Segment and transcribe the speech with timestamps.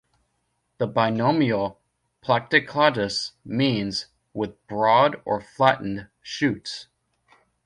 [0.79, 1.79] The binomial
[2.23, 6.87] "Platycladus" means "with broad or flattened shoots".